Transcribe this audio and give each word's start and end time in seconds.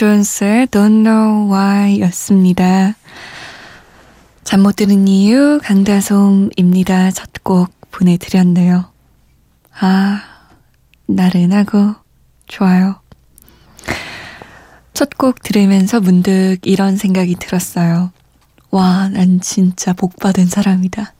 존스의 0.00 0.68
Don't 0.68 1.04
Know 1.04 1.52
Why 1.52 2.00
였습니다. 2.00 2.94
잠 4.44 4.62
못 4.62 4.76
드는 4.76 5.06
이유 5.06 5.60
강다솜입니다. 5.62 7.10
첫 7.10 7.28
곡 7.44 7.68
보내드렸네요. 7.90 8.90
아, 9.78 10.22
나른하고 11.06 11.96
좋아요. 12.46 12.98
첫 14.94 15.10
곡 15.18 15.42
들으면서 15.42 16.00
문득 16.00 16.60
이런 16.62 16.96
생각이 16.96 17.34
들었어요. 17.34 18.10
와, 18.70 19.10
난 19.10 19.38
진짜 19.42 19.92
복 19.92 20.16
받은 20.16 20.46
사람이다. 20.46 21.12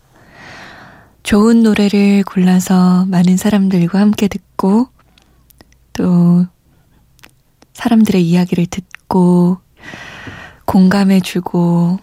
좋은 1.23 1.63
노래를 1.63 2.23
골라서 2.23 3.05
많은 3.11 3.37
사람들과 3.37 4.01
함께 4.01 4.27
듣고 4.27 4.89
또 5.93 6.47
사람들의 7.81 8.23
이야기를 8.23 8.67
듣고 8.67 9.57
공감해주고 10.67 11.99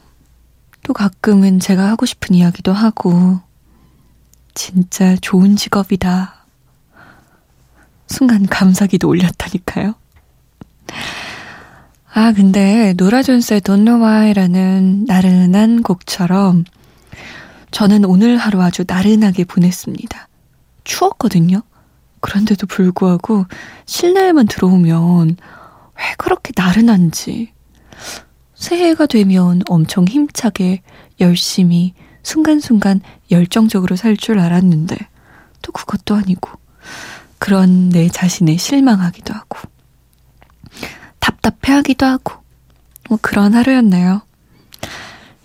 또 0.81 0.93
가끔은 0.93 1.59
제가 1.59 1.87
하고 1.87 2.07
싶은 2.07 2.33
이야기도 2.35 2.73
하고 2.73 3.39
진짜 4.55 5.15
좋은 5.21 5.55
직업이다. 5.55 6.33
순간 8.07 8.47
감사기도 8.47 9.07
올렸다니까요. 9.07 9.93
아, 12.11 12.31
근데 12.31 12.93
노라 12.97 13.21
존스의 13.21 13.61
Don't 13.61 13.85
Know 13.85 14.03
Why라는 14.03 15.05
나른한 15.05 15.83
곡처럼 15.83 16.63
저는 17.69 18.03
오늘 18.05 18.37
하루 18.37 18.63
아주 18.63 18.83
나른하게 18.87 19.43
보냈습니다. 19.43 20.27
추웠거든요. 20.85 21.61
그런데도 22.21 22.65
불구하고 22.65 23.45
실내에만 23.85 24.47
들어오면 24.47 25.37
왜 25.97 26.03
그렇게 26.17 26.51
나른한지. 26.55 27.53
새해가 28.55 29.05
되면 29.05 29.61
엄청 29.69 30.05
힘차게 30.07 30.81
열심히 31.19 31.93
순간순간 32.23 33.01
열정적으로 33.31 33.95
살 33.95 34.17
줄 34.17 34.39
알았는데 34.39 34.97
또 35.61 35.71
그것도 35.71 36.15
아니고 36.15 36.51
그런 37.39 37.89
내 37.89 38.09
자신에 38.09 38.57
실망하기도 38.57 39.33
하고 39.33 39.59
답답해하기도 41.19 42.05
하고 42.05 42.33
뭐 43.09 43.17
그런 43.21 43.53
하루였네요. 43.53 44.21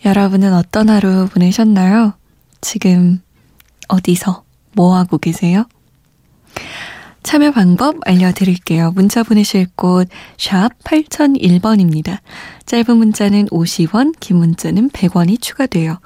여러분은 0.05 0.53
어떤 0.55 0.89
하루 0.91 1.29
보내셨나요? 1.29 2.15
지금 2.61 3.21
어디서 3.89 4.45
뭐 4.73 4.97
하고 4.97 5.19
계세요? 5.19 5.65
참여 7.23 7.53
방법 7.53 7.97
알려드릴게요. 8.05 8.91
문자 8.93 9.23
보내실 9.23 9.67
곳 9.77 10.09
샵 10.39 10.71
8001번입니다. 10.85 12.19
짧은 12.67 12.97
문자는 12.97 13.47
50원, 13.47 14.15
긴 14.19 14.39
문자는 14.39 14.91
100원이 14.91 15.41
추가돼요. 15.41 16.01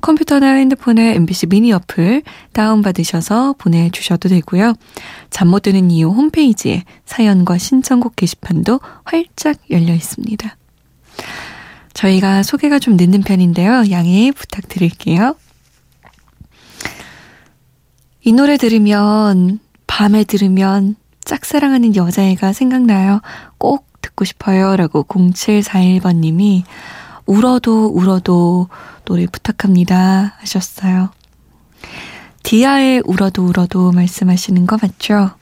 컴퓨터나 0.00 0.54
핸드폰에 0.54 1.14
MBC 1.16 1.46
미니 1.46 1.72
어플 1.72 2.22
다운받으셔서 2.52 3.54
보내주셔도 3.58 4.28
되고요. 4.28 4.74
잠 5.30 5.48
못 5.48 5.62
드는 5.62 5.90
이유 5.90 6.08
홈페이지에 6.08 6.84
사연과 7.04 7.58
신청곡 7.58 8.14
게시판도 8.16 8.80
활짝 9.04 9.56
열려 9.70 9.92
있습니다. 9.92 10.56
저희가 11.92 12.44
소개가 12.44 12.78
좀 12.78 12.96
늦는 12.96 13.22
편인데요. 13.22 13.90
양해 13.90 14.30
부탁드릴게요. 14.30 15.34
이 18.22 18.32
노래 18.32 18.56
들으면, 18.56 19.58
밤에 20.00 20.24
들으면 20.24 20.96
짝사랑하는 21.26 21.94
여자애가 21.94 22.54
생각나요. 22.54 23.20
꼭 23.58 23.86
듣고 24.00 24.24
싶어요. 24.24 24.74
라고 24.76 25.02
0741번님이 25.02 26.62
울어도 27.26 27.88
울어도 27.88 28.70
노래 29.04 29.26
부탁합니다. 29.26 30.36
하셨어요. 30.38 31.10
디아의 32.44 33.02
울어도 33.04 33.44
울어도 33.44 33.92
말씀하시는 33.92 34.66
거 34.66 34.78
맞죠? 34.80 35.32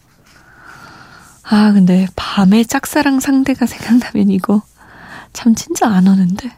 아, 1.45 1.71
근데 1.73 2.09
밤에 2.17 2.65
짝사랑 2.65 3.21
상대가 3.21 3.65
생각나면 3.65 4.29
이거 4.31 4.63
참 5.33 5.55
진짜 5.55 5.87
안 5.87 6.09
오는데. 6.09 6.51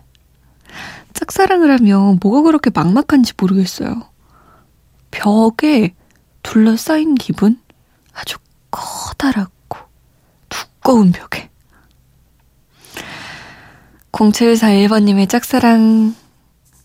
짝사랑을 1.13 1.71
하면 1.73 2.19
뭐가 2.23 2.41
그렇게 2.41 2.71
막막한지 2.75 3.35
모르겠어요. 3.37 4.09
벽에 5.11 5.95
둘러싸인 6.43 7.15
기분? 7.15 7.61
아주 8.21 8.37
커다랗고 8.71 9.79
두꺼운 10.49 11.11
벽에. 11.11 11.49
0741번님의 14.13 15.29
짝사랑 15.29 16.15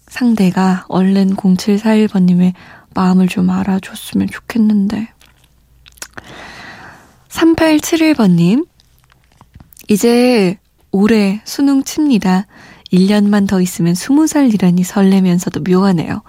상대가 0.07 0.85
얼른 0.88 1.35
0741번님의 1.35 2.53
마음을 2.94 3.28
좀 3.28 3.50
알아줬으면 3.50 4.28
좋겠는데. 4.29 5.09
3871번님, 7.28 8.66
이제 9.90 10.57
올해 10.91 11.41
수능 11.44 11.84
칩니다. 11.84 12.47
1년만 12.94 13.50
더 13.50 13.59
있으면 13.59 13.94
20살이라니 13.94 14.85
설레면서도 14.85 15.62
묘하네요. 15.69 16.22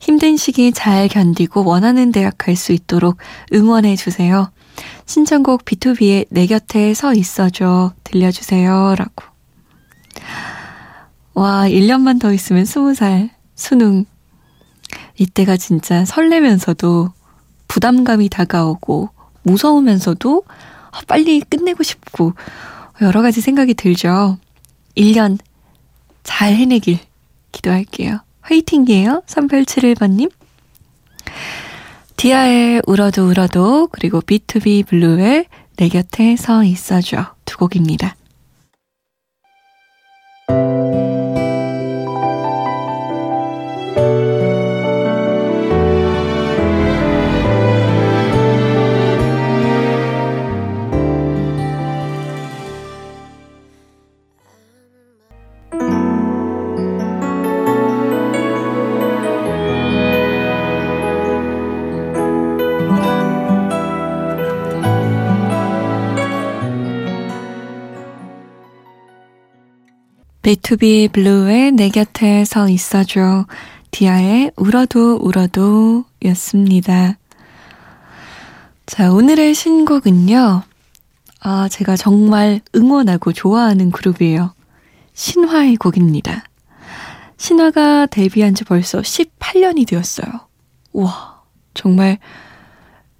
힘든 0.00 0.36
시기 0.36 0.72
잘 0.72 1.08
견디고 1.08 1.64
원하는 1.64 2.12
대학 2.12 2.38
갈 2.38 2.56
수 2.56 2.72
있도록 2.72 3.18
응원해 3.52 3.96
주세요. 3.96 4.50
신청곡 5.06 5.64
B2B의 5.64 6.26
내 6.30 6.46
곁에 6.46 6.94
서 6.94 7.14
있어줘 7.14 7.92
들려주세요. 8.04 8.94
라고. 8.96 9.24
와, 11.34 11.68
1년만 11.68 12.20
더 12.20 12.32
있으면 12.32 12.64
20살 12.64 13.30
수능. 13.54 14.04
이때가 15.16 15.56
진짜 15.56 16.04
설레면서도 16.04 17.12
부담감이 17.68 18.28
다가오고 18.28 19.10
무서우면서도 19.42 20.44
아, 20.90 21.00
빨리 21.06 21.40
끝내고 21.40 21.82
싶고 21.82 22.34
여러 23.02 23.22
가지 23.22 23.40
생각이 23.40 23.74
들죠. 23.74 24.38
1년 24.96 25.38
잘 26.22 26.54
해내길 26.54 26.98
기도할게요. 27.52 28.20
화이팅이에요. 28.48 29.22
3871번님. 29.26 30.30
디아의 32.16 32.82
울어도 32.86 33.28
울어도 33.28 33.88
그리고 33.92 34.20
B2B 34.20 34.86
블루의 34.86 35.46
내 35.76 35.88
곁에 35.88 36.34
서 36.36 36.64
있어줘 36.64 37.34
두 37.44 37.58
곡입니다. 37.58 38.16
B2B 70.48 71.12
블루의 71.12 71.72
내 71.72 71.90
곁에 71.90 72.42
서 72.46 72.70
있어줘. 72.70 73.44
디아의 73.90 74.52
울어도 74.56 75.16
울어도 75.16 76.06
였습니다. 76.24 77.18
자, 78.86 79.12
오늘의 79.12 79.54
신곡은요. 79.54 80.62
아, 81.40 81.68
제가 81.68 81.98
정말 81.98 82.62
응원하고 82.74 83.34
좋아하는 83.34 83.90
그룹이에요. 83.90 84.54
신화의 85.12 85.76
곡입니다. 85.76 86.44
신화가 87.36 88.06
데뷔한 88.06 88.54
지 88.54 88.64
벌써 88.64 89.02
18년이 89.02 89.86
되었어요. 89.86 90.32
우와, 90.94 91.42
정말 91.74 92.18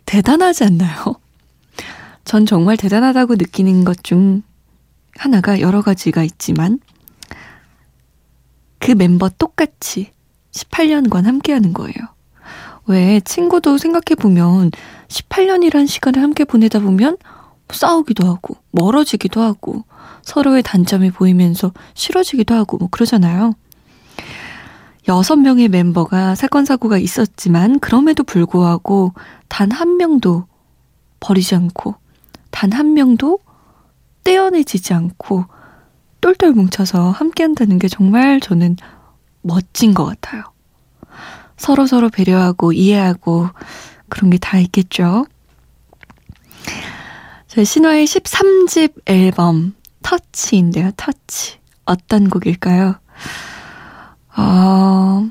대단하지 0.06 0.64
않나요? 0.64 1.16
전 2.24 2.46
정말 2.46 2.78
대단하다고 2.78 3.34
느끼는 3.34 3.84
것 3.84 3.98
중 4.02 4.42
하나가 5.18 5.60
여러 5.60 5.82
가지가 5.82 6.22
있지만 6.22 6.78
그 8.78 8.92
멤버 8.92 9.28
똑같이 9.28 10.10
18년간 10.52 11.24
함께하는 11.24 11.72
거예요. 11.72 11.94
왜 12.86 13.20
친구도 13.20 13.78
생각해보면 13.78 14.70
18년이란 15.08 15.86
시간을 15.86 16.22
함께 16.22 16.44
보내다 16.44 16.78
보면 16.80 17.16
싸우기도 17.70 18.26
하고 18.26 18.56
멀어지기도 18.70 19.42
하고 19.42 19.84
서로의 20.22 20.62
단점이 20.62 21.10
보이면서 21.10 21.72
싫어지기도 21.94 22.54
하고 22.54 22.78
뭐 22.78 22.88
그러잖아요. 22.90 23.54
여섯 25.06 25.36
명의 25.36 25.68
멤버가 25.68 26.34
사건 26.34 26.64
사고가 26.64 26.98
있었지만 26.98 27.78
그럼에도 27.80 28.24
불구하고 28.24 29.12
단 29.48 29.70
한 29.72 29.96
명도 29.96 30.46
버리지 31.20 31.54
않고 31.54 31.94
단 32.50 32.72
한 32.72 32.94
명도 32.94 33.38
떼어내지지 34.24 34.92
않고 34.94 35.44
똘똘 36.20 36.52
뭉쳐서 36.52 37.10
함께 37.10 37.42
한다는 37.44 37.78
게 37.78 37.88
정말 37.88 38.40
저는 38.40 38.76
멋진 39.42 39.94
것 39.94 40.04
같아요. 40.04 40.42
서로 41.56 41.86
서로 41.86 42.08
배려하고 42.08 42.72
이해하고 42.72 43.48
그런 44.08 44.30
게 44.30 44.38
다 44.38 44.58
있겠죠. 44.58 45.26
제 47.46 47.64
신화의 47.64 48.06
13집 48.06 48.92
앨범 49.06 49.74
터치인데요. 50.02 50.92
터치. 50.96 51.58
어떤 51.84 52.28
곡일까요? 52.28 52.96
어, 54.36 55.28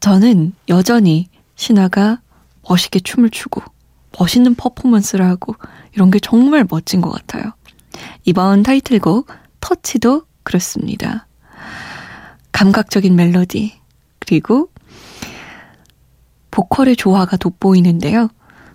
저는 0.00 0.52
여전히 0.68 1.28
신화가 1.54 2.20
멋있게 2.68 3.00
춤을 3.00 3.30
추고 3.30 3.62
멋있는 4.18 4.54
퍼포먼스를 4.54 5.24
하고 5.24 5.54
이런 5.94 6.10
게 6.10 6.18
정말 6.18 6.66
멋진 6.68 7.00
것 7.00 7.10
같아요. 7.10 7.52
이번 8.24 8.62
타이틀곡 8.62 9.28
터치도 9.62 10.24
그렇습니다. 10.42 11.26
감각적인 12.52 13.16
멜로디 13.16 13.80
그리고 14.18 14.68
보컬의 16.50 16.96
조화가 16.96 17.38
돋보이는데요. 17.38 18.28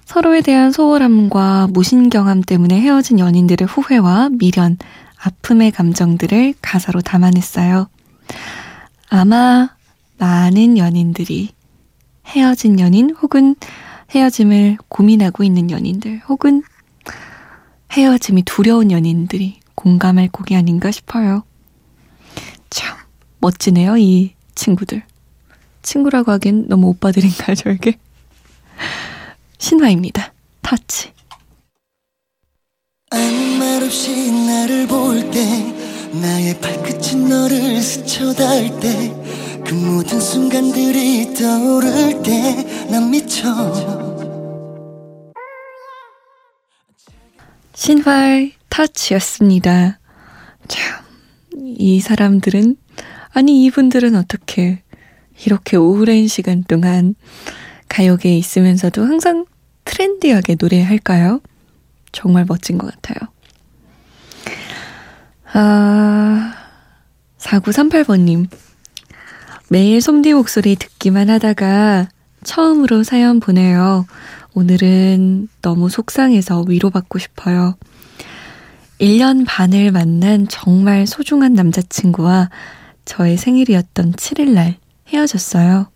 서로에 0.06 0.42
대한 0.42 0.72
소홀함과 0.72 1.68
무신경함 1.72 2.42
때문에 2.42 2.80
헤어진 2.80 3.19
연인들의 3.19 3.68
후회와 3.68 4.30
미련, 4.31 4.78
아픔의 5.22 5.72
감정들을 5.72 6.56
가사로 6.62 7.01
담아냈어요. 7.01 7.90
아마 9.10 9.69
많은 10.18 10.78
연인들이 10.78 11.50
헤어진 12.25 12.80
연인 12.80 13.13
혹은 13.22 13.56
헤어짐을 14.12 14.78
고민하고 14.88 15.44
있는 15.44 15.69
연인들 15.69 16.22
혹은 16.30 16.63
헤어짐이 17.92 18.44
두려운 18.44 18.92
연인들이 18.92 19.60
공감할 19.88 20.30
곡이 20.30 20.56
아닌가 20.56 20.92
싶어요. 20.92 21.44
참 22.70 22.98
멋지네요, 23.40 23.96
이 23.98 24.34
친구들. 24.56 25.04
친구라고 25.84 26.32
하긴 26.34 26.68
너무 26.68 26.88
오빠들인가요, 26.88 27.56
저에게? 27.56 27.98
신화입니다. 29.60 30.34
터치. 30.64 31.12
아무 33.12 33.58
말 33.60 33.84
없이 33.84 34.32
나를 34.32 34.88
볼 34.88 35.32
때 35.32 35.74
나의 36.20 36.60
발끝이 36.60 37.16
너를 37.30 37.82
스쳐 37.82 38.34
닿을 38.34 38.80
때그 38.80 39.74
모든 39.76 40.20
순간들이 40.20 41.34
떠오를 41.36 42.24
때 42.24 42.88
난 42.90 43.10
미쳐 43.12 43.48
신화의 47.76 48.54
터치였습니다. 48.69 50.00
참, 50.68 51.06
이 51.78 52.00
사람들은, 52.00 52.78
아니, 53.31 53.66
이분들은 53.66 54.16
어떻게 54.16 54.84
이렇게 55.46 55.78
오랜 55.78 56.28
시간 56.28 56.64
동안 56.64 57.16
가요계에 57.90 58.38
있으면서도 58.38 59.04
항상 59.04 59.46
트렌디하게 59.86 60.58
노래할까요? 60.60 61.42
정말 62.12 62.46
멋진 62.46 62.78
것 62.78 62.94
같아요. 62.94 63.30
아, 65.54 66.54
4938번님. 67.38 68.48
매일 69.69 70.02
솜디 70.02 70.34
목소리 70.34 70.75
듣기만 70.75 71.30
하다가 71.30 72.10
처음으로 72.44 73.04
사연 73.04 73.40
보내요. 73.40 74.06
오늘은 74.54 75.50
너무 75.62 75.90
속상해서 75.90 76.66
위로받고 76.68 77.19
싶어요. 77.19 77.75
1년 79.00 79.46
반을 79.46 79.92
만난 79.92 80.48
정말 80.48 81.06
소중한 81.06 81.54
남자친구와 81.54 82.50
저의 83.06 83.38
생일이었던 83.38 84.14
7일날 84.14 84.76
헤어졌어요. 85.10 85.92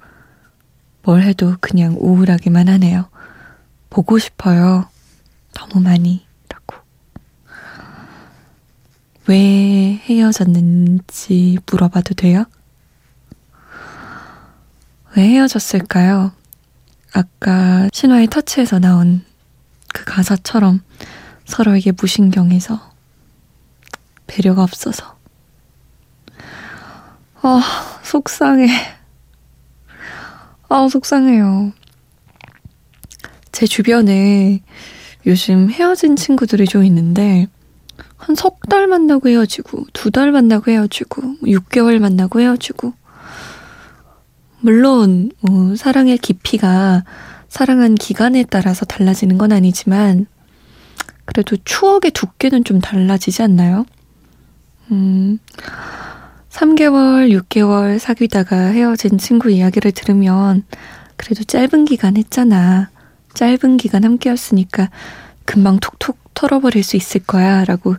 뭘 1.01 1.23
해도 1.23 1.55
그냥 1.59 1.95
우울하기만 1.99 2.69
하네요. 2.69 3.09
보고 3.89 4.19
싶어요. 4.19 4.87
너무 5.53 5.83
많이. 5.83 6.25
라고. 6.47 6.75
왜 9.27 9.99
헤어졌는지 10.05 11.57
물어봐도 11.65 12.13
돼요? 12.13 12.45
왜 15.17 15.23
헤어졌을까요? 15.23 16.31
아까 17.13 17.89
신화의 17.91 18.27
터치에서 18.27 18.79
나온 18.79 19.25
그 19.91 20.05
가사처럼 20.05 20.81
서로에게 21.45 21.91
무신경해서 21.99 22.90
배려가 24.31 24.63
없어서. 24.63 25.17
아, 27.41 27.61
속상해. 28.03 28.67
아, 30.69 30.87
속상해요. 30.89 31.73
제 33.51 33.65
주변에 33.65 34.61
요즘 35.25 35.69
헤어진 35.69 36.15
친구들이 36.15 36.65
좀 36.65 36.85
있는데, 36.85 37.47
한 38.17 38.35
석 38.35 38.61
달 38.69 38.87
만나고 38.87 39.27
헤어지고, 39.27 39.87
두 39.91 40.11
달 40.11 40.31
만나고 40.31 40.71
헤어지고, 40.71 41.21
6개월 41.43 41.99
만나고 41.99 42.39
헤어지고. 42.39 42.93
물론, 44.61 45.31
뭐, 45.41 45.75
사랑의 45.75 46.17
깊이가 46.19 47.03
사랑한 47.49 47.95
기간에 47.95 48.45
따라서 48.49 48.85
달라지는 48.85 49.37
건 49.37 49.51
아니지만, 49.51 50.27
그래도 51.25 51.57
추억의 51.65 52.11
두께는 52.11 52.63
좀 52.63 52.79
달라지지 52.79 53.41
않나요? 53.43 53.85
음, 54.91 55.39
3개월, 56.49 57.31
6개월 57.41 57.97
사귀다가 57.97 58.55
헤어진 58.57 59.17
친구 59.17 59.49
이야기를 59.49 59.91
들으면 59.93 60.63
그래도 61.15 61.43
짧은 61.43 61.85
기간 61.85 62.17
했잖아. 62.17 62.89
짧은 63.33 63.77
기간 63.77 64.03
함께였으니까 64.03 64.89
금방 65.45 65.79
툭툭 65.79 66.17
털어버릴 66.33 66.83
수 66.83 66.97
있을 66.97 67.21
거야. 67.21 67.63
라고 67.65 67.95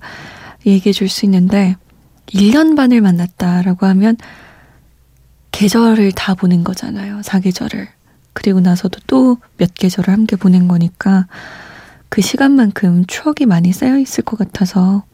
얘기해 0.66 0.92
줄 0.92 1.08
수 1.08 1.24
있는데 1.26 1.76
1년 2.28 2.76
반을 2.76 3.00
만났다 3.00 3.62
라고 3.62 3.86
하면 3.86 4.16
계절을 5.52 6.12
다 6.12 6.34
보낸 6.34 6.64
거잖아요. 6.64 7.22
사계절을. 7.22 7.88
그리고 8.34 8.60
나서도 8.60 9.00
또 9.06 9.38
몇 9.58 9.74
계절을 9.74 10.12
함께 10.12 10.36
보낸 10.36 10.68
거니까 10.68 11.26
그 12.08 12.20
시간만큼 12.22 13.06
추억이 13.06 13.46
많이 13.46 13.72
쌓여 13.72 13.98
있을 13.98 14.24
것 14.24 14.38
같아서 14.38 15.04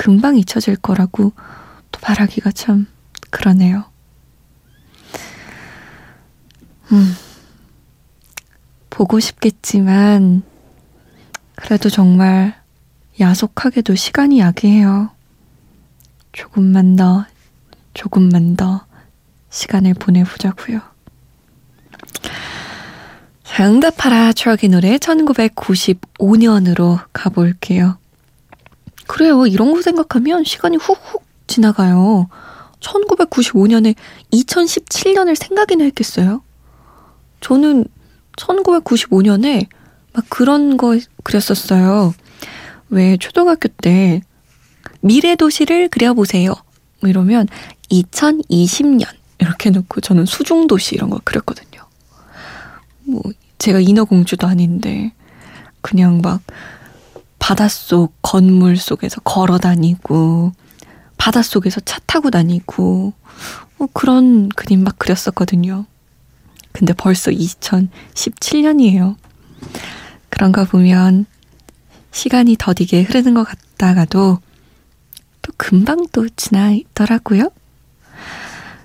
금방 0.00 0.38
잊혀질 0.38 0.76
거라고 0.76 1.34
또 1.92 2.00
말하기가 2.02 2.52
참 2.52 2.86
그러네요. 3.28 3.84
음, 6.90 7.14
보고 8.88 9.20
싶겠지만, 9.20 10.42
그래도 11.54 11.90
정말 11.90 12.58
야속하게도 13.20 13.94
시간이 13.94 14.40
야기해요. 14.40 15.10
조금만 16.32 16.96
더, 16.96 17.26
조금만 17.92 18.56
더 18.56 18.86
시간을 19.50 19.92
보내보자고요. 19.92 20.80
자, 23.44 23.70
응답하라 23.70 24.32
추억의 24.32 24.70
노래 24.70 24.96
1995년으로 24.96 27.04
가볼게요. 27.12 27.99
그래요. 29.10 29.44
이런 29.44 29.72
거 29.72 29.82
생각하면 29.82 30.44
시간이 30.44 30.76
훅훅 30.76 31.24
지나가요. 31.48 32.28
1995년에 32.78 33.96
2017년을 34.32 35.34
생각이나 35.34 35.82
했겠어요? 35.82 36.42
저는 37.40 37.86
1995년에 38.36 39.66
막 40.12 40.24
그런 40.28 40.76
거 40.76 40.96
그렸었어요. 41.24 42.14
왜 42.88 43.16
초등학교 43.16 43.68
때 43.68 44.22
미래 45.00 45.34
도시를 45.34 45.88
그려보세요. 45.88 46.54
뭐 47.00 47.10
이러면 47.10 47.48
2020년 47.90 49.08
이렇게 49.40 49.70
놓고 49.70 50.02
저는 50.02 50.24
수중 50.24 50.68
도시 50.68 50.94
이런 50.94 51.10
거 51.10 51.20
그렸거든요. 51.24 51.84
뭐 53.02 53.22
제가 53.58 53.80
인어공주도 53.80 54.46
아닌데 54.46 55.12
그냥 55.80 56.20
막 56.22 56.42
바닷속 57.50 58.14
건물 58.22 58.76
속에서 58.76 59.20
걸어 59.22 59.58
다니고 59.58 60.52
바닷속에서 61.16 61.80
차 61.80 61.98
타고 62.06 62.30
다니고 62.30 63.12
뭐 63.76 63.88
그런 63.92 64.48
그림 64.50 64.84
막 64.84 65.00
그렸었거든요. 65.00 65.84
근데 66.70 66.92
벌써 66.92 67.32
2017년이에요. 67.32 69.16
그런가 70.28 70.64
보면 70.64 71.26
시간이 72.12 72.54
더디게 72.56 73.02
흐르는 73.02 73.34
것 73.34 73.42
같다가도 73.42 74.38
또 75.42 75.52
금방 75.56 76.06
또 76.12 76.28
지나 76.28 76.70
있더라고요. 76.70 77.50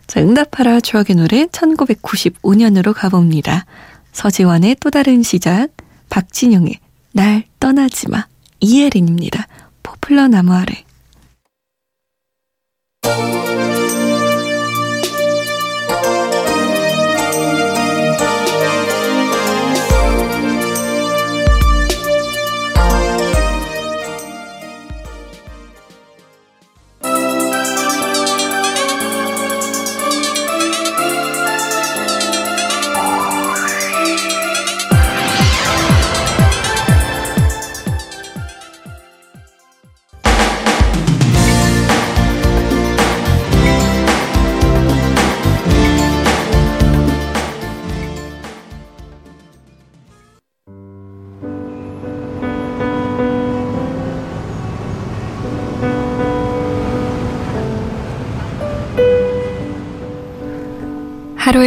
자, 0.07 0.21
응답하라 0.21 0.79
추억의 0.79 1.17
노래 1.17 1.45
1995년으로 1.45 2.95
가봅니다. 2.95 3.67
서지원의 4.11 4.77
또 4.79 4.89
다른 4.89 5.21
시작, 5.21 5.67
박진영의 6.09 6.79
날 7.11 7.43
떠나지 7.59 8.09
마, 8.09 8.25
이혜린입니다. 8.59 9.47
포플러 9.83 10.27
나무 10.27 10.53
아래. 10.53 10.84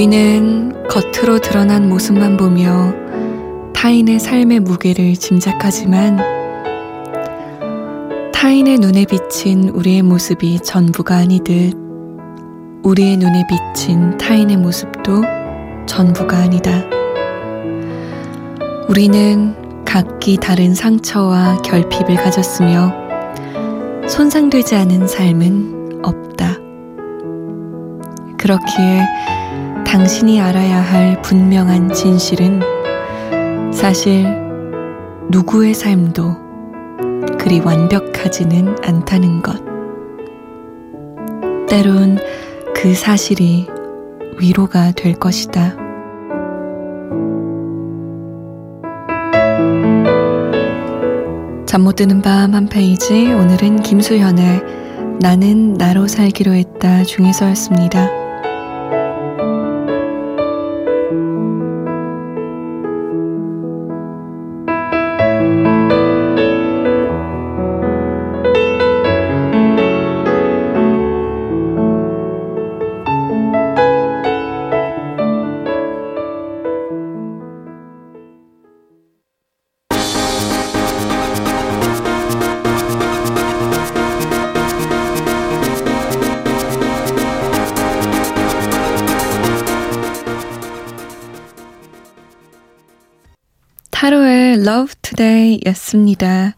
우리는 0.00 0.72
겉으로 0.88 1.40
드러난 1.40 1.86
모습만 1.90 2.38
보며 2.38 2.94
타인의 3.74 4.18
삶의 4.18 4.60
무게를 4.60 5.12
짐작하지만 5.12 6.16
타인의 8.32 8.78
눈에 8.78 9.04
비친 9.04 9.68
우리의 9.68 10.00
모습이 10.00 10.60
전부가 10.60 11.16
아니듯 11.16 11.76
우리의 12.82 13.18
눈에 13.18 13.44
비친 13.46 14.16
타인의 14.16 14.56
모습도 14.56 15.20
전부가 15.84 16.38
아니다. 16.38 16.82
우리는 18.88 19.84
각기 19.84 20.38
다른 20.38 20.74
상처와 20.74 21.58
결핍을 21.58 22.14
가졌으며 22.14 22.94
손상되지 24.08 24.76
않은 24.76 25.06
삶은 25.06 26.00
없다. 26.02 26.56
그렇기에 28.38 29.02
당신이 29.90 30.40
알아야 30.40 30.80
할 30.80 31.20
분명한 31.20 31.92
진실은 31.92 32.60
사실 33.72 34.24
누구의 35.30 35.74
삶도 35.74 36.36
그리 37.36 37.58
완벽하지는 37.58 38.76
않다는 38.84 39.42
것. 39.42 39.60
때론 41.66 42.18
그 42.72 42.94
사실이 42.94 43.66
위로가 44.38 44.92
될 44.92 45.14
것이다. 45.14 45.74
잠 51.66 51.82
못 51.82 51.96
드는 51.96 52.22
밤 52.22 52.54
한 52.54 52.68
페이지 52.68 53.26
오늘은 53.32 53.82
김수현의 53.82 54.62
나는 55.20 55.74
나로 55.74 56.06
살기로 56.06 56.52
했다 56.52 57.02
중에서였습니다. 57.02 58.29
타로의 94.00 94.54
Love 94.54 94.94
Today 95.02 95.60
였습니다. 95.66 96.54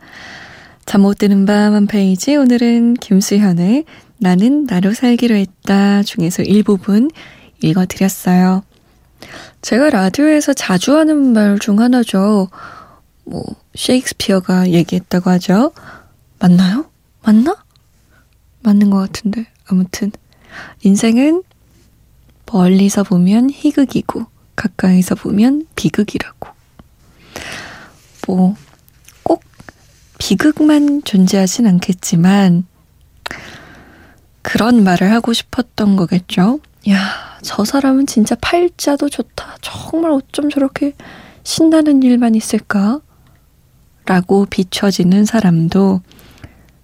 잠 0.87 1.01
못 1.01 1.19
드는 1.19 1.45
밤 1.45 1.75
한 1.75 1.89
페이지 1.89 2.37
오늘은 2.37 2.95
김수현의 2.95 3.85
나는 4.19 4.65
나로 4.67 4.95
살기로 4.95 5.35
했다 5.35 6.05
중에서 6.05 6.45
일부분 6.45 7.11
읽어드렸어요. 7.61 8.63
제가 9.61 9.91
라디오에서 9.91 10.53
자주 10.53 10.97
하는 10.97 11.33
말 11.33 11.59
중 11.59 11.81
하나죠. 11.81 12.49
뭐 13.25 13.43
셰익스피어가 13.75 14.71
얘기했다고 14.71 15.29
하죠. 15.31 15.73
맞나요? 16.39 16.87
맞나? 17.25 17.57
맞는 18.61 18.91
것 18.91 18.99
같은데 18.99 19.47
아무튼 19.67 20.13
인생은 20.85 21.43
멀리서 22.53 23.03
보면 23.03 23.51
희극이고 23.51 24.27
가까이서 24.55 25.17
보면 25.17 25.67
비극이라고. 25.75 26.52
뭐, 28.27 28.55
꼭 29.23 29.43
비극만 30.19 31.03
존재하진 31.05 31.67
않겠지만, 31.67 32.67
그런 34.43 34.83
말을 34.85 35.13
하고 35.13 35.33
싶었던 35.33 35.97
거겠죠? 35.97 36.61
야, 36.91 37.39
저 37.43 37.65
사람은 37.65 38.07
진짜 38.07 38.35
팔자도 38.41 39.09
좋다. 39.09 39.57
정말 39.63 40.11
어쩜 40.11 40.51
저렇게 40.51 40.95
신나는 41.45 42.03
일만 42.03 42.35
있을까? 42.35 43.01
라고 44.05 44.47
비춰지는 44.47 45.25
사람도 45.25 46.01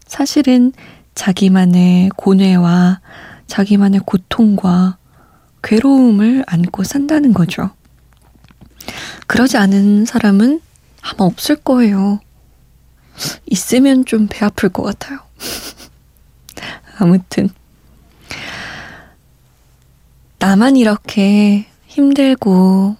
사실은 0.06 0.72
자기만의 1.16 2.10
고뇌와 2.16 3.00
자기만의 3.48 4.02
고통과 4.06 4.98
괴로움을 5.62 6.44
안고 6.46 6.84
산다는 6.84 7.34
거죠. 7.34 7.70
그러지 9.26 9.56
않은 9.56 10.04
사람은 10.04 10.60
아마 11.10 11.24
없을 11.24 11.56
거예요. 11.56 12.20
있으면 13.46 14.04
좀 14.04 14.28
배 14.28 14.44
아플 14.44 14.68
것 14.68 14.82
같아요. 14.82 15.18
아무튼. 16.98 17.48
나만 20.38 20.76
이렇게 20.76 21.66
힘들고 21.86 22.96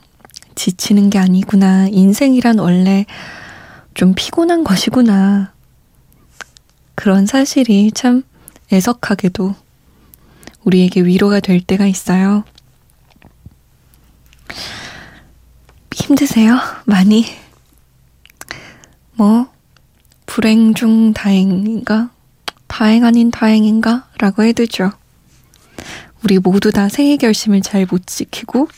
지치는 0.55 1.11
게 1.11 1.19
아니구나. 1.19 1.87
인생이란 1.89 2.59
원래 2.59 3.07
좀 3.95 4.15
피곤한 4.15 4.65
것이구나. 4.65 5.53
그런 6.97 7.27
사실이 7.27 7.93
참 7.93 8.25
애석하게도 8.73 9.55
우리에게 10.65 11.01
위로가 11.03 11.39
될 11.41 11.61
때가 11.61 11.87
있어요. 11.87 12.43
힘드세요? 15.93 16.59
많이? 16.87 17.25
뭐, 19.19 19.49
불행 20.27 20.75
중 20.75 21.13
다행인가? 21.13 22.11
다행 22.69 23.05
아닌 23.05 23.33
다행인가? 23.33 24.09
라고 24.21 24.45
해두죠. 24.45 24.93
우리 26.23 26.39
모두 26.39 26.71
다 26.71 26.89
새해 26.89 27.17
결심을 27.17 27.61
잘 27.61 27.85
못 27.91 28.07
지키고, 28.07 28.69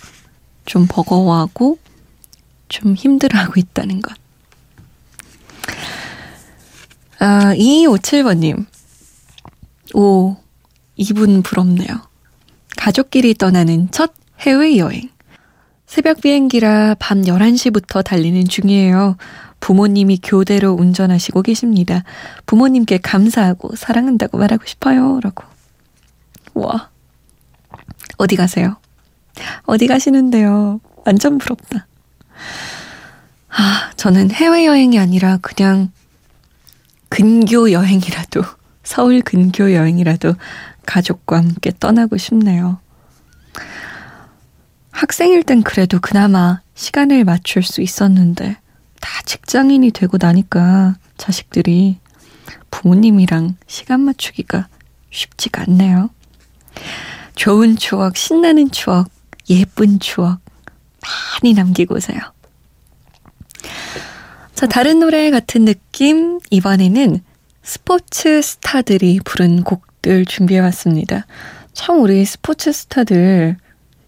좀 0.65 0.87
버거워하고, 0.89 1.79
좀 2.71 2.95
힘들어하고 2.95 3.53
있다는 3.61 4.01
것. 4.01 4.17
아, 7.19 7.55
2257번님. 7.55 8.65
오, 9.93 10.39
이분 10.97 11.43
부럽네요. 11.43 12.01
가족끼리 12.79 13.35
떠나는 13.35 13.91
첫 13.91 14.15
해외여행. 14.39 15.11
새벽 15.85 16.23
비행기라 16.23 16.95
밤 16.99 17.21
11시부터 17.21 18.03
달리는 18.03 18.43
중이에요. 18.49 19.19
부모님이 19.61 20.19
교대로 20.23 20.73
운전하시고 20.73 21.43
계십니다. 21.43 22.03
부모님께 22.47 22.99
감사하고 22.99 23.77
사랑한다고 23.77 24.39
말하고 24.39 24.65
싶어요. 24.67 25.21
라고. 25.23 25.45
와. 26.55 26.91
어디 28.17 28.37
가세요? 28.37 28.77
어디 29.65 29.87
가시는데요? 29.87 30.81
완전 31.07 31.39
부럽다. 31.39 31.87
아, 33.51 33.91
저는 33.97 34.31
해외여행이 34.31 34.99
아니라 34.99 35.39
그냥 35.39 35.91
근교 37.09 37.73
여행이라도, 37.73 38.43
서울 38.83 39.21
근교 39.23 39.75
여행이라도 39.75 40.35
가족과 40.87 41.39
함께 41.39 41.73
떠나고 41.79 42.17
싶네요. 42.17 42.79
학생일 44.91 45.43
땐 45.43 45.63
그래도 45.63 45.99
그나마 46.01 46.61
시간을 46.75 47.25
맞출 47.25 47.63
수 47.63 47.81
있었는데, 47.81 48.57
다 49.01 49.23
직장인이 49.25 49.91
되고 49.91 50.19
나니까 50.21 50.97
자식들이 51.17 51.99
부모님이랑 52.71 53.57
시간 53.67 54.01
맞추기가 54.01 54.69
쉽지가 55.11 55.63
않네요. 55.63 56.11
좋은 57.35 57.77
추억, 57.77 58.17
신나는 58.17 58.71
추억, 58.71 59.11
예쁜 59.49 59.99
추억 59.99 60.41
많이 61.43 61.55
남기고 61.55 61.97
오세요. 61.97 62.21
자, 64.55 64.67
다른 64.67 65.01
노래 65.01 65.31
같은 65.31 65.65
느낌, 65.65 66.39
이번에는 66.51 67.23
스포츠 67.63 68.43
스타들이 68.43 69.21
부른 69.25 69.65
곡들 69.65 70.27
준비해왔습니다. 70.27 71.27
참, 71.73 72.03
우리 72.03 72.25
스포츠 72.25 72.73
스타들, 72.73 73.57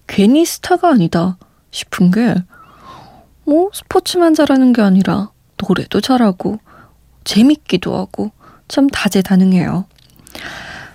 괜히 0.06 0.44
스타가 0.44 0.90
아니다 0.90 1.38
싶은 1.70 2.10
게, 2.10 2.34
뭐, 3.52 3.68
스포츠만 3.74 4.32
잘하는 4.32 4.72
게 4.72 4.80
아니라, 4.80 5.30
노래도 5.58 6.00
잘하고, 6.00 6.58
재밌기도 7.24 7.94
하고, 7.94 8.30
참 8.66 8.88
다재다능해요. 8.88 9.84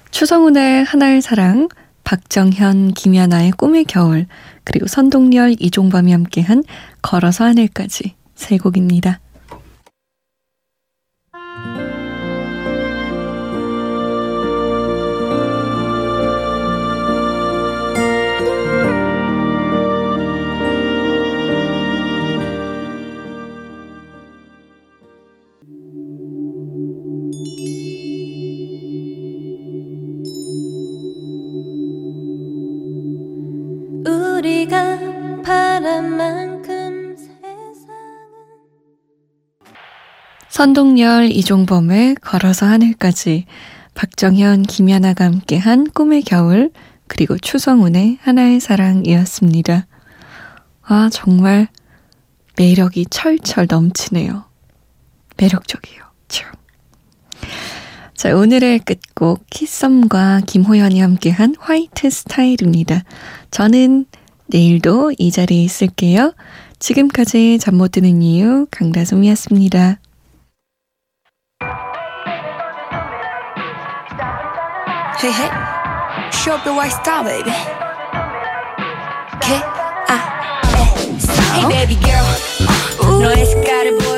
추성훈의 0.10 0.84
하나의 0.84 1.22
사랑, 1.22 1.70
박정현, 2.04 2.94
김연아의 2.94 3.52
꿈의 3.52 3.86
겨울, 3.86 4.26
그리고 4.64 4.88
선동열, 4.88 5.58
이종범이 5.60 6.12
함께한 6.12 6.64
걸어서 7.04 7.44
하늘까지 7.44 8.16
세 8.34 8.58
곡입니다. 8.58 9.20
선동열, 40.58 41.30
이종범의 41.30 42.16
걸어서 42.16 42.66
하늘까지, 42.66 43.46
박정현, 43.94 44.64
김연아가 44.64 45.26
함께한 45.26 45.92
꿈의 45.92 46.24
겨울, 46.24 46.72
그리고 47.06 47.38
추성훈의 47.38 48.18
하나의 48.22 48.60
사랑이었습니다. 48.60 49.86
아, 50.82 51.10
정말 51.12 51.68
매력이 52.58 53.06
철철 53.12 53.68
넘치네요. 53.70 54.46
매력적이에요. 55.38 56.02
참. 56.28 56.52
자, 58.16 58.36
오늘의 58.36 58.80
끝곡 58.80 59.46
키썸과 59.52 60.42
김호연이 60.48 61.02
함께한 61.02 61.54
화이트 61.60 62.10
스타일입니다. 62.10 63.04
저는 63.52 64.08
내일도 64.48 65.14
이 65.20 65.30
자리에 65.30 65.62
있을게요. 65.62 66.34
지금까지 66.80 67.60
잠 67.60 67.76
못 67.76 67.92
드는 67.92 68.24
이유 68.24 68.66
강다솜이었습니다. 68.72 70.00
Hey, 75.20 75.32
hey. 75.32 75.50
Show 76.30 76.54
up 76.54 76.64
the 76.64 76.72
white 76.72 76.90
star, 76.90 77.24
baby. 77.24 77.50
K-I-S-O. 79.42 80.06
Ah. 80.10 80.22
Hey, 81.56 81.66
baby 81.74 81.96
girl. 82.06 82.28
Uh, 83.02 83.20
no, 83.20 83.30
it's 83.32 83.56
boy. 84.06 84.17